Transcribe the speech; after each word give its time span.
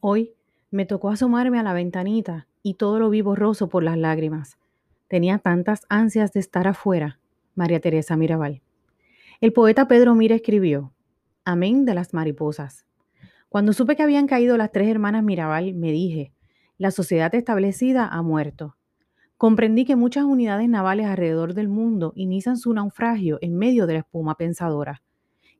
Hoy 0.00 0.32
me 0.70 0.86
tocó 0.86 1.10
asomarme 1.10 1.58
a 1.58 1.64
la 1.64 1.72
ventanita 1.72 2.46
y 2.62 2.74
todo 2.74 3.00
lo 3.00 3.10
vi 3.10 3.20
borroso 3.20 3.68
por 3.68 3.82
las 3.82 3.98
lágrimas. 3.98 4.56
Tenía 5.08 5.38
tantas 5.38 5.86
ansias 5.88 6.32
de 6.32 6.38
estar 6.38 6.68
afuera. 6.68 7.18
María 7.56 7.80
Teresa 7.80 8.16
Mirabal. 8.16 8.62
El 9.40 9.52
poeta 9.52 9.88
Pedro 9.88 10.14
Mira 10.14 10.36
escribió, 10.36 10.92
Amén 11.44 11.84
de 11.84 11.94
las 11.94 12.14
mariposas. 12.14 12.86
Cuando 13.48 13.72
supe 13.72 13.96
que 13.96 14.04
habían 14.04 14.28
caído 14.28 14.56
las 14.56 14.70
tres 14.70 14.88
hermanas 14.88 15.24
Mirabal, 15.24 15.74
me 15.74 15.90
dije, 15.90 16.32
la 16.76 16.92
sociedad 16.92 17.34
establecida 17.34 18.06
ha 18.06 18.22
muerto. 18.22 18.76
Comprendí 19.36 19.84
que 19.84 19.96
muchas 19.96 20.22
unidades 20.22 20.68
navales 20.68 21.06
alrededor 21.06 21.54
del 21.54 21.68
mundo 21.68 22.12
inician 22.14 22.56
su 22.56 22.72
naufragio 22.72 23.38
en 23.40 23.58
medio 23.58 23.88
de 23.88 23.94
la 23.94 23.98
espuma 24.00 24.36
pensadora 24.36 25.02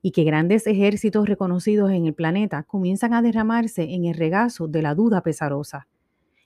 y 0.01 0.11
que 0.11 0.23
grandes 0.23 0.65
ejércitos 0.67 1.27
reconocidos 1.27 1.91
en 1.91 2.05
el 2.05 2.13
planeta 2.13 2.63
comienzan 2.63 3.13
a 3.13 3.21
derramarse 3.21 3.83
en 3.83 4.05
el 4.05 4.15
regazo 4.15 4.67
de 4.67 4.81
la 4.81 4.95
duda 4.95 5.21
pesarosa. 5.21 5.87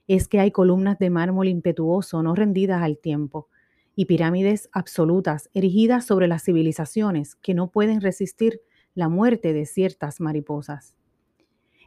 Es 0.08 0.28
que 0.28 0.40
hay 0.40 0.52
columnas 0.52 1.00
de 1.00 1.10
mármol 1.10 1.48
impetuoso 1.48 2.24
no 2.24 2.36
rendidas 2.36 2.82
al 2.82 2.98
tiempo 2.98 3.48
y 3.96 4.06
pirámides 4.06 4.70
absolutas 4.74 5.50
erigidas 5.54 6.06
sobre 6.06 6.28
las 6.28 6.44
civilizaciones 6.44 7.36
que 7.36 7.54
no 7.54 7.70
pueden 7.70 8.02
resistir 8.02 8.62
la 8.96 9.08
muerte 9.08 9.54
de 9.54 9.66
ciertas 9.66 10.20
mariposas. 10.20 10.96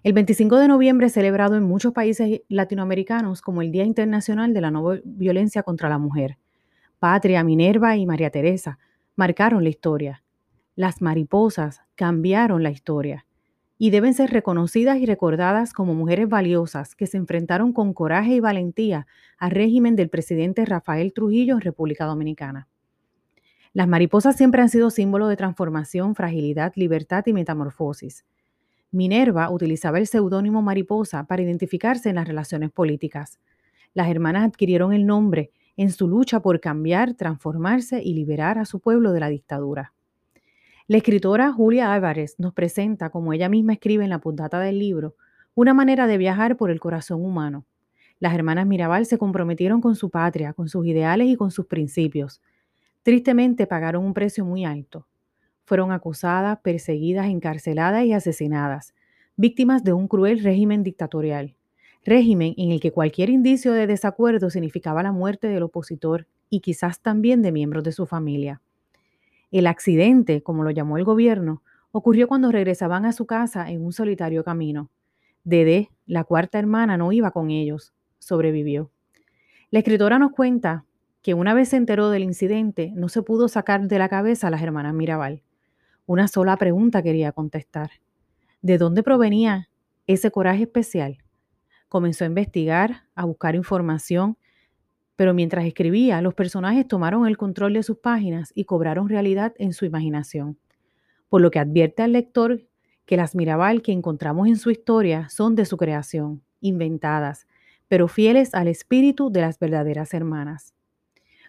El 0.03 0.13
25 0.13 0.57
de 0.59 0.69
noviembre 0.69 1.09
celebrado 1.09 1.57
en 1.57 1.65
muchos 1.65 1.93
países 1.93 2.43
latinoamericanos 2.49 3.43
como 3.43 3.61
el 3.61 3.73
Día 3.73 3.85
Internacional 3.85 4.55
de 4.55 4.61
la 4.61 4.71
No 4.71 4.95
Violencia 5.05 5.65
contra 5.65 5.89
la 5.89 5.99
Mujer. 5.99 6.39
Patria, 7.01 7.43
Minerva 7.43 7.97
y 7.97 8.07
María 8.07 8.31
Teresa 8.31 8.79
marcaron 9.17 9.65
la 9.65 9.71
historia 9.71 10.23
las 10.77 11.01
mariposas 11.01 11.81
cambiaron 11.95 12.63
la 12.63 12.71
historia 12.71 13.27
y 13.79 13.91
deben 13.91 14.13
ser 14.13 14.31
reconocidas 14.31 14.99
y 14.99 15.07
recordadas 15.07 15.73
como 15.73 15.95
mujeres 15.95 16.29
valiosas 16.29 16.95
que 16.95 17.07
se 17.07 17.17
enfrentaron 17.17 17.73
con 17.73 17.95
coraje 17.95 18.35
y 18.35 18.41
valentía 18.41 19.07
al 19.39 19.51
régimen 19.51 19.97
del 19.97 20.11
presidente 20.11 20.65
Rafael 20.67 21.15
Trujillo 21.15 21.55
en 21.55 21.63
República 21.63 22.05
Dominicana. 22.05 22.69
Las 23.73 23.89
mariposas 23.89 24.37
siempre 24.37 24.63
han 24.63 24.69
sido 24.69 24.91
símbolo 24.91 25.29
de 25.29 25.37
transformación, 25.37 26.15
fragilidad, 26.15 26.73
libertad 26.77 27.25
y 27.27 27.33
metamorfosis. 27.33 28.25
Minerva 28.91 29.51
utilizaba 29.51 29.99
el 29.99 30.07
seudónimo 30.07 30.63
mariposa 30.63 31.27
para 31.27 31.43
identificarse 31.43 32.11
en 32.11 32.17
las 32.17 32.29
relaciones 32.29 32.71
políticas. 32.71 33.39
Las 33.93 34.09
hermanas 34.09 34.45
adquirieron 34.45 34.93
el 34.93 35.07
nombre 35.07 35.51
en 35.77 35.91
su 35.91 36.07
lucha 36.09 36.41
por 36.41 36.61
cambiar, 36.61 37.15
transformarse 37.15 38.03
y 38.03 38.15
liberar 38.15 38.59
a 38.59 38.65
su 38.65 38.81
pueblo 38.81 39.13
de 39.13 39.21
la 39.21 39.29
dictadura. 39.29 39.93
La 40.89 40.99
escritora 40.99 41.53
Julia 41.53 41.93
Álvarez 41.93 42.37
nos 42.39 42.55
presenta, 42.55 43.11
como 43.11 43.33
ella 43.33 43.49
misma 43.49 43.73
escribe 43.73 44.05
en 44.05 44.11
la 44.11 44.21
postdata 44.21 44.61
del 44.61 44.79
libro, 44.79 45.17
una 45.57 45.75
manera 45.75 46.07
de 46.07 46.17
viajar 46.17 46.57
por 46.57 46.71
el 46.71 46.79
corazón 46.79 47.25
humano. 47.25 47.67
Las 48.21 48.35
hermanas 48.35 48.69
Mirabal 48.69 49.05
se 49.05 49.19
comprometieron 49.19 49.81
con 49.81 49.97
su 49.97 50.11
patria, 50.11 50.53
con 50.53 50.69
sus 50.69 50.87
ideales 50.87 51.27
y 51.27 51.35
con 51.35 51.51
sus 51.51 51.67
principios. 51.67 52.41
Tristemente 53.03 53.67
pagaron 53.67 54.05
un 54.05 54.15
precio 54.15 54.45
muy 54.45 54.65
alto. 54.65 55.09
Fueron 55.65 55.91
acusadas, 55.91 56.61
perseguidas, 56.61 57.27
encarceladas 57.27 58.05
y 58.05 58.13
asesinadas, 58.13 58.95
víctimas 59.35 59.83
de 59.83 59.93
un 59.93 60.07
cruel 60.07 60.39
régimen 60.39 60.85
dictatorial, 60.85 61.57
régimen 62.05 62.55
en 62.59 62.71
el 62.71 62.79
que 62.79 62.93
cualquier 62.93 63.31
indicio 63.31 63.73
de 63.73 63.89
desacuerdo 63.89 64.51
significaba 64.51 65.03
la 65.03 65.11
muerte 65.11 65.49
del 65.49 65.65
opositor 65.65 66.29
y 66.49 66.61
quizás 66.61 67.01
también 67.01 67.43
de 67.43 67.51
miembros 67.51 67.83
de 67.83 67.91
su 67.91 68.07
familia. 68.07 68.63
El 69.57 69.67
accidente, 69.69 70.43
como 70.43 70.65
lo 70.65 70.71
llamó 70.71 70.99
el 70.99 71.05
gobierno, 71.05 71.63
ocurrió 71.91 72.29
cuando 72.29 72.53
regresaban 72.53 73.07
a 73.07 73.13
su 73.13 73.25
casa 73.25 73.71
en 73.71 73.83
un 73.83 73.95
solitario 73.95 74.45
camino. 74.45 74.91
Dede, 75.45 75.91
la 76.05 76.25
cuarta 76.25 76.59
hermana, 76.59 76.99
no 76.99 77.11
iba 77.11 77.31
con 77.31 77.51
ellos, 77.51 77.95
sobrevivió. 78.19 78.91
La 79.71 79.79
escritora 79.79 80.19
nos 80.19 80.33
cuenta 80.33 80.85
que 81.23 81.33
una 81.33 81.55
vez 81.55 81.71
se 81.71 81.79
enteró 81.79 82.11
del 82.11 82.23
incidente, 82.23 82.93
no 82.97 83.09
se 83.09 83.23
pudo 83.23 83.49
sacar 83.49 83.89
de 83.89 83.99
la 83.99 84.11
cabeza 84.11 84.49
a 84.49 84.51
las 84.51 84.61
hermanas 84.61 84.93
Mirabal. 84.93 85.43
Una 86.05 86.29
sola 86.29 86.59
pregunta 86.59 87.03
quería 87.03 87.33
contestar. 87.33 87.93
¿De 88.61 88.77
dónde 88.77 89.03
provenía 89.03 89.71
ese 90.07 90.31
coraje 90.31 90.65
especial? 90.65 91.17
Comenzó 91.89 92.25
a 92.25 92.27
investigar, 92.27 93.05
a 93.15 93.25
buscar 93.25 93.55
información 93.55 94.37
pero 95.17 95.35
mientras 95.35 95.65
escribía, 95.65 96.21
los 96.21 96.35
personajes 96.35 96.87
tomaron 96.87 97.27
el 97.27 97.39
control 97.39 97.73
de 97.73 97.83
sus 97.83 97.99
páginas 97.99 98.53
y 98.55 98.65
cobraron 98.65 99.09
realidad 99.09 99.55
en 99.59 99.73
su 99.73 99.87
imaginación, 99.87 100.59
por 101.29 101.41
lo 101.41 101.51
que 101.51 101.59
advierte 101.59 102.03
al 102.03 102.13
lector 102.13 102.63
que 103.07 103.17
las 103.17 103.35
Mirabal 103.35 103.83
que 103.83 103.93
encontramos 103.93 104.47
en 104.49 104.57
su 104.57 104.71
historia 104.71 105.29
son 105.31 105.55
de 105.55 105.65
su 105.65 105.77
creación, 105.77 106.43
inventadas, 106.61 107.47
pero 107.89 108.09
fieles 108.09 108.55
al 108.55 108.69
espíritu 108.69 109.31
de 109.31 109.41
las 109.41 109.59
verdaderas 109.59 110.13
hermanas. 110.13 110.75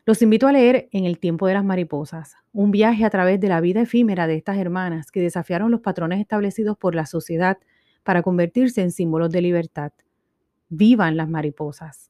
Los 0.05 0.22
invito 0.22 0.47
a 0.47 0.53
leer 0.53 0.88
En 0.94 1.03
el 1.03 1.19
tiempo 1.19 1.47
de 1.47 1.53
las 1.53 1.66
mariposas, 1.66 2.35
un 2.53 2.72
viaje 2.72 3.03
a 3.03 3.09
través 3.09 3.41
de 3.41 3.49
la 3.49 3.59
vida 3.59 3.81
efímera 3.81 4.25
de 4.25 4.35
estas 4.35 4.57
hermanas 4.57 5.11
que 5.11 5.19
desafiaron 5.19 5.69
los 5.69 5.81
patrones 5.81 6.22
establecidos 6.22 6.78
por 6.78 6.95
la 6.95 7.05
sociedad 7.05 7.57
para 8.03 8.22
convertirse 8.22 8.81
en 8.81 8.91
símbolos 8.91 9.31
de 9.31 9.41
libertad. 9.41 9.91
Vivan 10.69 11.17
las 11.17 11.28
mariposas. 11.28 12.09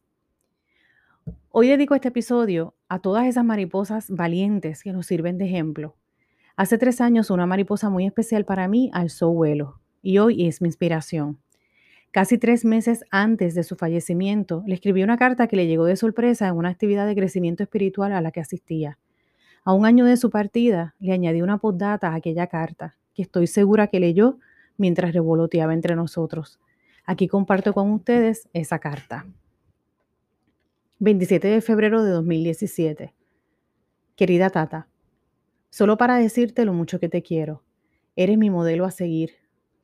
Hoy 1.60 1.70
dedico 1.70 1.96
este 1.96 2.10
episodio 2.10 2.76
a 2.88 3.00
todas 3.00 3.26
esas 3.26 3.44
mariposas 3.44 4.12
valientes 4.12 4.84
que 4.84 4.94
nos 4.94 5.08
sirven 5.08 5.40
de 5.40 5.46
ejemplo. 5.46 5.96
Hace 6.56 6.78
tres 6.78 7.02
años 7.02 7.32
una 7.32 7.48
mariposa 7.48 7.90
muy 7.90 8.06
especial 8.06 8.46
para 8.46 8.68
mí 8.68 8.92
alzó 8.94 9.32
vuelo 9.32 9.80
y 10.04 10.20
hoy 10.20 10.46
es 10.46 10.62
mi 10.62 10.68
inspiración. 10.68 11.40
Casi 12.12 12.38
tres 12.38 12.64
meses 12.64 13.04
antes 13.10 13.56
de 13.56 13.64
su 13.64 13.76
fallecimiento, 13.76 14.64
le 14.68 14.76
escribí 14.76 15.02
una 15.02 15.18
carta 15.18 15.48
que 15.48 15.56
le 15.56 15.66
llegó 15.66 15.86
de 15.86 15.96
sorpresa 15.96 16.48
en 16.48 16.56
una 16.56 16.70
actividad 16.70 17.08
de 17.08 17.16
crecimiento 17.16 17.64
espiritual 17.64 18.14
a 18.14 18.22
la 18.22 18.32
que 18.32 18.40
asistía. 18.40 19.00
A 19.64 19.74
un 19.74 19.86
año 19.86 20.06
de 20.06 20.18
su 20.18 20.30
partida, 20.30 20.96
le 21.00 21.12
añadí 21.12 21.42
una 21.42 21.58
postdata 21.58 22.10
a 22.10 22.16
aquella 22.16 22.46
carta, 22.46 22.96
que 23.16 23.24
estoy 23.24 23.48
segura 23.48 23.88
que 23.88 24.00
leyó 24.00 24.38
mientras 24.78 25.14
revoloteaba 25.14 25.74
entre 25.74 25.96
nosotros. 25.96 26.60
Aquí 27.04 27.28
comparto 27.28 27.74
con 27.74 27.92
ustedes 27.92 28.48
esa 28.54 28.80
carta. 28.80 29.26
27 31.00 31.48
de 31.48 31.62
febrero 31.62 32.04
de 32.04 32.10
2017. 32.10 33.14
Querida 34.16 34.50
Tata, 34.50 34.90
solo 35.70 35.96
para 35.96 36.18
decirte 36.18 36.66
lo 36.66 36.74
mucho 36.74 37.00
que 37.00 37.08
te 37.08 37.22
quiero. 37.22 37.62
Eres 38.16 38.40
mi 38.40 38.50
modelo 38.50 38.84
a 38.84 38.90
seguir. 38.90 39.34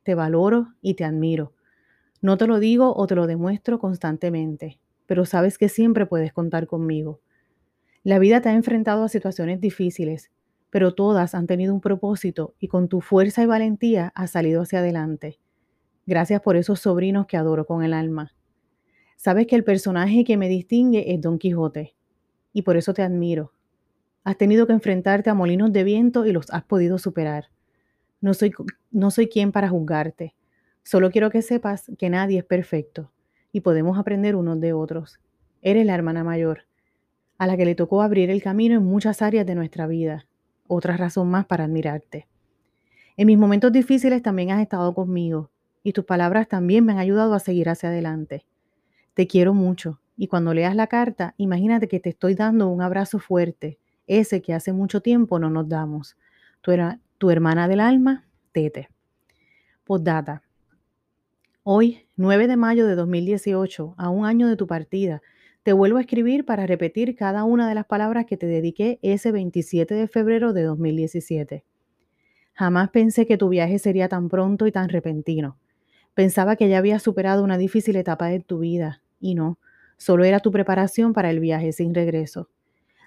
Te 0.02 0.16
valoro 0.16 0.74
y 0.82 0.94
te 0.94 1.04
admiro. 1.04 1.52
No 2.20 2.36
te 2.36 2.48
lo 2.48 2.58
digo 2.58 2.96
o 2.96 3.06
te 3.06 3.14
lo 3.14 3.28
demuestro 3.28 3.78
constantemente, 3.78 4.80
pero 5.06 5.24
sabes 5.24 5.56
que 5.56 5.68
siempre 5.68 6.04
puedes 6.04 6.32
contar 6.32 6.66
conmigo. 6.66 7.20
La 8.02 8.18
vida 8.18 8.40
te 8.40 8.48
ha 8.48 8.54
enfrentado 8.54 9.04
a 9.04 9.08
situaciones 9.08 9.60
difíciles, 9.60 10.32
pero 10.70 10.96
todas 10.96 11.36
han 11.36 11.46
tenido 11.46 11.72
un 11.72 11.80
propósito 11.80 12.56
y 12.58 12.66
con 12.66 12.88
tu 12.88 13.00
fuerza 13.00 13.40
y 13.40 13.46
valentía 13.46 14.10
has 14.16 14.32
salido 14.32 14.62
hacia 14.62 14.80
adelante. 14.80 15.38
Gracias 16.06 16.40
por 16.40 16.56
esos 16.56 16.80
sobrinos 16.80 17.26
que 17.28 17.36
adoro 17.36 17.66
con 17.66 17.84
el 17.84 17.92
alma. 17.92 18.33
Sabes 19.16 19.46
que 19.46 19.56
el 19.56 19.64
personaje 19.64 20.24
que 20.24 20.36
me 20.36 20.48
distingue 20.48 21.12
es 21.12 21.20
Don 21.20 21.38
Quijote 21.38 21.94
y 22.52 22.62
por 22.62 22.76
eso 22.76 22.94
te 22.94 23.02
admiro. 23.02 23.52
Has 24.22 24.38
tenido 24.38 24.66
que 24.66 24.72
enfrentarte 24.72 25.28
a 25.28 25.34
molinos 25.34 25.72
de 25.72 25.84
viento 25.84 26.24
y 26.24 26.32
los 26.32 26.50
has 26.50 26.64
podido 26.64 26.98
superar. 26.98 27.50
No 28.20 28.32
soy, 28.32 28.52
no 28.90 29.10
soy 29.10 29.28
quien 29.28 29.52
para 29.52 29.68
juzgarte. 29.68 30.34
Solo 30.82 31.10
quiero 31.10 31.30
que 31.30 31.42
sepas 31.42 31.90
que 31.98 32.08
nadie 32.10 32.38
es 32.38 32.44
perfecto 32.44 33.10
y 33.52 33.60
podemos 33.60 33.98
aprender 33.98 34.36
unos 34.36 34.60
de 34.60 34.72
otros. 34.72 35.20
Eres 35.62 35.86
la 35.86 35.94
hermana 35.94 36.24
mayor, 36.24 36.66
a 37.38 37.46
la 37.46 37.56
que 37.56 37.64
le 37.64 37.74
tocó 37.74 38.02
abrir 38.02 38.30
el 38.30 38.42
camino 38.42 38.76
en 38.76 38.84
muchas 38.84 39.22
áreas 39.22 39.46
de 39.46 39.54
nuestra 39.54 39.86
vida. 39.86 40.26
Otra 40.66 40.96
razón 40.96 41.28
más 41.28 41.46
para 41.46 41.64
admirarte. 41.64 42.26
En 43.16 43.26
mis 43.26 43.38
momentos 43.38 43.72
difíciles 43.72 44.22
también 44.22 44.50
has 44.50 44.60
estado 44.60 44.94
conmigo 44.94 45.50
y 45.82 45.92
tus 45.92 46.04
palabras 46.04 46.48
también 46.48 46.84
me 46.84 46.92
han 46.92 46.98
ayudado 46.98 47.34
a 47.34 47.38
seguir 47.38 47.68
hacia 47.68 47.90
adelante. 47.90 48.44
Te 49.14 49.26
quiero 49.26 49.54
mucho 49.54 50.00
y 50.16 50.26
cuando 50.26 50.54
leas 50.54 50.76
la 50.76 50.86
carta, 50.86 51.34
imagínate 51.36 51.88
que 51.88 52.00
te 52.00 52.10
estoy 52.10 52.34
dando 52.34 52.68
un 52.68 52.82
abrazo 52.82 53.18
fuerte, 53.18 53.78
ese 54.06 54.42
que 54.42 54.52
hace 54.52 54.72
mucho 54.72 55.00
tiempo 55.00 55.38
no 55.38 55.50
nos 55.50 55.68
damos. 55.68 56.16
Tu, 56.60 56.72
tu 57.18 57.30
hermana 57.30 57.68
del 57.68 57.80
alma, 57.80 58.26
Tete. 58.52 58.88
Postdata. 59.84 60.42
Hoy, 61.62 62.06
9 62.16 62.46
de 62.46 62.56
mayo 62.56 62.86
de 62.86 62.94
2018, 62.94 63.94
a 63.96 64.08
un 64.10 64.26
año 64.26 64.48
de 64.48 64.56
tu 64.56 64.66
partida, 64.66 65.22
te 65.62 65.72
vuelvo 65.72 65.98
a 65.98 66.02
escribir 66.02 66.44
para 66.44 66.66
repetir 66.66 67.16
cada 67.16 67.44
una 67.44 67.68
de 67.68 67.74
las 67.74 67.86
palabras 67.86 68.26
que 68.26 68.36
te 68.36 68.46
dediqué 68.46 68.98
ese 69.02 69.32
27 69.32 69.94
de 69.94 70.08
febrero 70.08 70.52
de 70.52 70.62
2017. 70.64 71.64
Jamás 72.52 72.90
pensé 72.90 73.26
que 73.26 73.38
tu 73.38 73.48
viaje 73.48 73.78
sería 73.78 74.08
tan 74.08 74.28
pronto 74.28 74.66
y 74.66 74.72
tan 74.72 74.88
repentino. 74.88 75.56
Pensaba 76.12 76.56
que 76.56 76.68
ya 76.68 76.78
habías 76.78 77.02
superado 77.02 77.42
una 77.42 77.56
difícil 77.56 77.96
etapa 77.96 78.26
de 78.26 78.40
tu 78.40 78.58
vida, 78.58 79.02
y 79.24 79.34
no, 79.34 79.58
solo 79.96 80.24
era 80.24 80.40
tu 80.40 80.50
preparación 80.50 81.14
para 81.14 81.30
el 81.30 81.40
viaje 81.40 81.72
sin 81.72 81.94
regreso. 81.94 82.50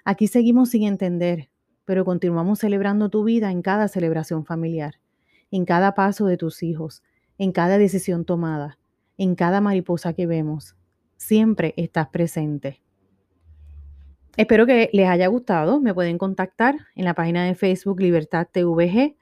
Aquí 0.04 0.26
seguimos 0.26 0.70
sin 0.70 0.82
entender, 0.82 1.48
pero 1.84 2.04
continuamos 2.04 2.58
celebrando 2.58 3.08
tu 3.08 3.22
vida 3.22 3.52
en 3.52 3.62
cada 3.62 3.86
celebración 3.86 4.44
familiar, 4.44 4.94
en 5.52 5.64
cada 5.64 5.94
paso 5.94 6.26
de 6.26 6.36
tus 6.36 6.64
hijos, 6.64 7.04
en 7.38 7.52
cada 7.52 7.78
decisión 7.78 8.24
tomada. 8.24 8.78
en 9.20 9.34
cada 9.34 9.60
mariposa 9.60 10.12
que 10.12 10.26
vemos. 10.26 10.76
Siempre 11.16 11.74
estás 11.76 12.08
presente. 12.08 12.80
Espero 14.36 14.64
que 14.64 14.90
les 14.92 15.08
haya 15.08 15.26
gustado. 15.26 15.80
Me 15.80 15.92
pueden 15.92 16.18
contactar 16.18 16.76
en 16.94 17.04
la 17.04 17.14
página 17.14 17.44
de 17.44 17.56
Facebook 17.56 18.00
Libertad 18.00 18.46
TVG, 18.52 19.16